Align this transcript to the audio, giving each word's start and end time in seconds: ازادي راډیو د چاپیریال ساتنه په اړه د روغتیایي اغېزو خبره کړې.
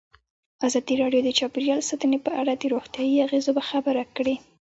ازادي 0.67 0.95
راډیو 1.01 1.21
د 1.25 1.29
چاپیریال 1.39 1.81
ساتنه 1.89 2.17
په 2.25 2.31
اړه 2.41 2.53
د 2.57 2.63
روغتیایي 2.73 3.17
اغېزو 3.27 3.51
خبره 3.69 4.03
کړې. 4.15 4.35